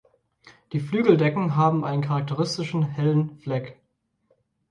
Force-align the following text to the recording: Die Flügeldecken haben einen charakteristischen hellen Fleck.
Die 0.73 0.79
Flügeldecken 0.79 1.55
haben 1.55 1.85
einen 1.85 2.01
charakteristischen 2.01 2.81
hellen 2.81 3.37
Fleck. 3.37 3.77